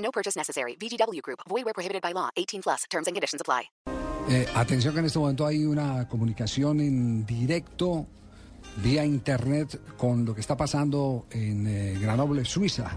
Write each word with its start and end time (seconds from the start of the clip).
No 0.00 0.10
purchase 0.10 0.36
necessary. 0.38 0.76
VGW 0.76 1.20
Group. 1.22 1.40
Void 1.48 1.64
where 1.64 1.74
prohibited 1.74 2.02
by 2.02 2.12
law. 2.12 2.30
18 2.36 2.62
plus. 2.62 2.84
Terms 2.90 3.06
and 3.06 3.14
conditions 3.14 3.40
apply. 3.40 3.70
Eh, 4.28 4.46
atención 4.54 4.92
que 4.94 5.00
en 5.00 5.06
este 5.06 5.18
momento 5.18 5.46
hay 5.46 5.64
una 5.64 6.06
comunicación 6.08 6.80
en 6.80 7.24
directo 7.26 8.06
vía 8.82 9.04
internet 9.04 9.80
con 9.96 10.24
lo 10.24 10.34
que 10.34 10.40
está 10.40 10.56
pasando 10.56 11.26
en 11.30 11.66
eh, 11.66 11.98
Grenoble, 12.00 12.44
Suiza, 12.44 12.94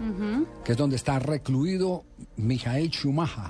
que 0.63 0.73
es 0.73 0.77
donde 0.77 0.97
está 0.97 1.17
recluido 1.19 2.03
Michael 2.37 2.91
Schumacher. 2.91 3.45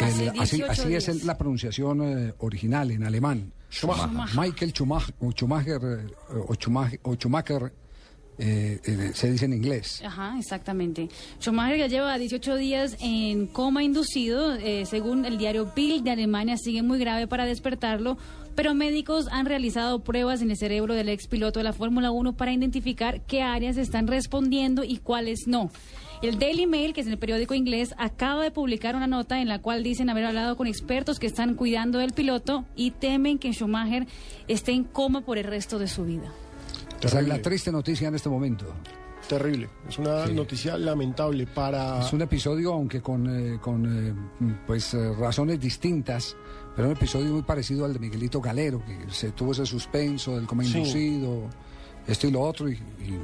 El- 0.00 0.30
así 0.40 0.56
18 0.56 0.70
así 0.72 0.94
es 0.96 1.08
el- 1.08 1.24
la 1.26 1.38
pronunciación 1.38 2.02
eh, 2.02 2.34
original 2.38 2.90
en 2.90 3.04
alemán. 3.04 3.52
Michael 4.36 4.72
Schumacher, 4.72 5.14
o 5.20 5.30
Schumacher, 5.30 5.80
eh, 5.82 6.06
o 6.48 6.54
Schumacher, 6.54 6.98
o 7.04 7.14
Schumacher, 7.14 7.72
eh, 8.38 8.80
se 9.14 9.30
dice 9.30 9.44
en 9.44 9.52
inglés. 9.52 10.02
Ajá, 10.04 10.36
exactamente. 10.38 11.08
Schumacher 11.40 11.78
ya 11.78 11.86
lleva 11.86 12.18
18 12.18 12.56
días 12.56 12.96
en 13.00 13.46
coma 13.46 13.82
inducido. 13.82 14.54
eh, 14.54 14.84
según 14.86 15.24
el 15.24 15.38
diario 15.38 15.72
Bild 15.74 16.04
de 16.04 16.10
Alemania, 16.10 16.56
sigue 16.56 16.82
muy 16.82 16.98
grave 16.98 17.26
para 17.26 17.46
despertarlo. 17.46 18.18
Pero 18.54 18.72
médicos 18.74 19.26
han 19.32 19.46
realizado 19.46 20.04
pruebas 20.04 20.40
en 20.40 20.50
el 20.50 20.56
cerebro 20.56 20.94
del 20.94 21.08
ex 21.08 21.26
piloto 21.26 21.58
de 21.58 21.64
la 21.64 21.72
Fórmula 21.72 22.12
1 22.12 22.36
para 22.36 22.52
identificar 22.52 23.20
qué 23.22 23.42
áreas 23.42 23.76
están 23.76 24.06
respondiendo 24.06 24.84
y 24.84 24.98
cuáles 24.98 25.46
no. 25.48 25.70
El 26.22 26.38
Daily 26.38 26.66
Mail, 26.66 26.94
que 26.94 27.00
es 27.00 27.06
el 27.08 27.18
periódico 27.18 27.54
inglés, 27.54 27.94
acaba 27.98 28.44
de 28.44 28.50
publicar 28.50 28.94
una 28.96 29.08
nota 29.08 29.40
en 29.40 29.48
la 29.48 29.60
cual 29.60 29.82
dicen 29.82 30.08
haber 30.08 30.24
hablado 30.24 30.56
con 30.56 30.66
expertos 30.66 31.18
que 31.18 31.26
están 31.26 31.54
cuidando 31.54 31.98
del 31.98 32.12
piloto 32.12 32.64
y 32.76 32.92
temen 32.92 33.38
que 33.38 33.52
Schumacher 33.52 34.06
esté 34.46 34.72
en 34.72 34.84
coma 34.84 35.22
por 35.22 35.36
el 35.36 35.44
resto 35.44 35.78
de 35.78 35.88
su 35.88 36.04
vida. 36.04 36.32
Esa 37.02 37.20
es 37.20 37.28
la 37.28 37.40
triste 37.42 37.70
noticia 37.70 38.08
en 38.08 38.14
este 38.14 38.28
momento. 38.28 38.66
Terrible. 39.28 39.68
Es 39.88 39.98
una 39.98 40.26
noticia 40.26 40.76
lamentable 40.76 41.46
para... 41.46 42.00
Es 42.00 42.12
un 42.12 42.20
episodio, 42.22 42.74
aunque 42.74 43.00
con, 43.00 43.26
eh, 43.54 43.58
con 43.58 43.86
eh, 43.86 44.14
pues, 44.66 44.92
eh, 44.94 45.12
razones 45.14 45.58
distintas, 45.60 46.36
pero 46.76 46.88
un 46.88 46.94
episodio 46.94 47.32
muy 47.32 47.42
parecido 47.42 47.86
al 47.86 47.94
de 47.94 47.98
Miguelito 48.00 48.40
Galero, 48.40 48.82
que 48.84 49.10
se 49.10 49.32
tuvo 49.32 49.52
ese 49.52 49.64
suspenso 49.64 50.36
del 50.36 50.46
coma 50.46 50.62
Sí. 50.64 50.76
inducido, 50.78 51.48
esto 52.06 52.26
y 52.26 52.30
lo 52.32 52.42
otro, 52.42 52.68
y, 52.68 52.74
y, 52.74 53.18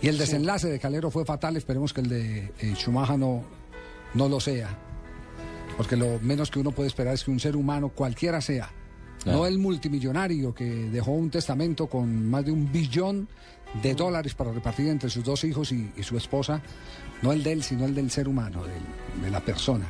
y 0.00 0.08
el 0.08 0.16
desenlace 0.16 0.68
de 0.68 0.78
Calero 0.78 1.10
fue 1.10 1.24
fatal, 1.26 1.56
esperemos 1.58 1.92
que 1.92 2.00
el 2.00 2.08
de 2.08 2.52
Schumacher 2.74 3.18
no, 3.18 3.44
no 4.14 4.28
lo 4.28 4.40
sea, 4.40 4.70
porque 5.76 5.96
lo 5.96 6.18
menos 6.20 6.50
que 6.50 6.60
uno 6.60 6.70
puede 6.70 6.88
esperar 6.88 7.12
es 7.12 7.24
que 7.24 7.30
un 7.30 7.40
ser 7.40 7.56
humano, 7.56 7.90
cualquiera 7.90 8.40
sea, 8.40 8.70
no 9.26 9.46
el 9.46 9.58
multimillonario 9.58 10.54
que 10.54 10.64
dejó 10.64 11.12
un 11.12 11.30
testamento 11.30 11.86
con 11.86 12.28
más 12.28 12.44
de 12.44 12.52
un 12.52 12.70
billón 12.72 13.28
de 13.82 13.94
dólares 13.94 14.34
para 14.34 14.52
repartir 14.52 14.88
entre 14.88 15.10
sus 15.10 15.22
dos 15.24 15.44
hijos 15.44 15.72
y, 15.72 15.92
y 15.96 16.02
su 16.02 16.16
esposa, 16.16 16.62
no 17.22 17.32
el 17.32 17.42
de 17.42 17.52
él, 17.52 17.62
sino 17.62 17.84
el 17.84 17.94
del 17.94 18.10
ser 18.10 18.26
humano, 18.28 18.62
del- 18.64 19.22
de 19.22 19.30
la 19.30 19.40
persona. 19.40 19.86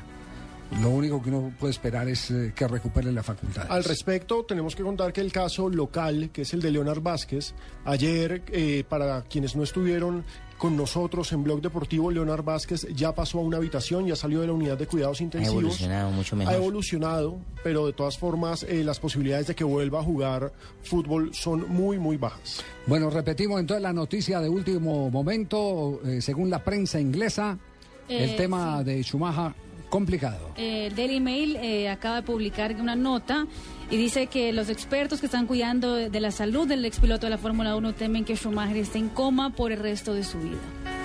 Lo 0.82 0.90
único 0.90 1.22
que 1.22 1.30
uno 1.30 1.50
puede 1.58 1.70
esperar 1.70 2.08
es 2.08 2.30
eh, 2.30 2.52
que 2.54 2.68
recupere 2.68 3.10
la 3.10 3.22
facultad. 3.22 3.66
Al 3.70 3.84
respecto, 3.84 4.44
tenemos 4.44 4.76
que 4.76 4.82
contar 4.82 5.12
que 5.14 5.22
el 5.22 5.32
caso 5.32 5.68
local, 5.70 6.28
que 6.30 6.42
es 6.42 6.52
el 6.52 6.60
de 6.60 6.70
Leonard 6.72 7.00
Vázquez, 7.00 7.54
ayer, 7.86 8.42
eh, 8.48 8.84
para 8.86 9.22
quienes 9.22 9.56
no 9.56 9.62
estuvieron 9.62 10.24
con 10.58 10.76
nosotros 10.76 11.32
en 11.32 11.44
Blog 11.44 11.62
Deportivo, 11.62 12.10
Leonard 12.10 12.42
Vázquez 12.44 12.86
ya 12.94 13.14
pasó 13.14 13.38
a 13.38 13.42
una 13.42 13.56
habitación, 13.58 14.06
ya 14.06 14.16
salió 14.16 14.40
de 14.40 14.48
la 14.48 14.52
unidad 14.52 14.76
de 14.76 14.86
cuidados 14.86 15.20
intensivos. 15.20 15.62
evolucionado 15.62 16.10
mucho 16.10 16.36
mejor. 16.36 16.52
Ha 16.52 16.56
evolucionado, 16.56 17.38
pero 17.62 17.86
de 17.86 17.92
todas 17.92 18.18
formas 18.18 18.64
eh, 18.64 18.82
las 18.84 18.98
posibilidades 18.98 19.46
de 19.46 19.54
que 19.54 19.64
vuelva 19.64 20.00
a 20.00 20.02
jugar 20.02 20.52
fútbol 20.82 21.30
son 21.32 21.68
muy, 21.68 21.98
muy 21.98 22.16
bajas. 22.16 22.62
Bueno, 22.86 23.08
repetimos 23.08 23.60
entonces 23.60 23.82
la 23.82 23.92
noticia 23.92 24.40
de 24.40 24.48
último 24.48 25.10
momento, 25.10 26.00
eh, 26.04 26.20
según 26.20 26.50
la 26.50 26.62
prensa 26.64 27.00
inglesa, 27.00 27.56
el 28.08 28.30
Eh, 28.30 28.36
tema 28.36 28.82
de 28.82 29.02
Schumacher 29.02 29.52
complicado. 29.88 30.50
El 30.56 30.94
Daily 30.94 31.20
Mail 31.20 31.56
eh, 31.56 31.88
acaba 31.88 32.16
de 32.16 32.22
publicar 32.22 32.74
una 32.76 32.96
nota 32.96 33.46
y 33.90 33.96
dice 33.96 34.26
que 34.26 34.52
los 34.52 34.68
expertos 34.68 35.20
que 35.20 35.26
están 35.26 35.46
cuidando 35.46 35.94
de 35.94 36.20
la 36.20 36.30
salud 36.30 36.68
del 36.68 36.84
expiloto 36.84 37.26
de 37.26 37.30
la 37.30 37.38
Fórmula 37.38 37.76
1 37.76 37.94
temen 37.94 38.24
que 38.24 38.36
Schumacher 38.36 38.76
esté 38.76 38.98
en 38.98 39.08
coma 39.08 39.50
por 39.50 39.72
el 39.72 39.78
resto 39.78 40.14
de 40.14 40.24
su 40.24 40.38
vida. 40.38 40.97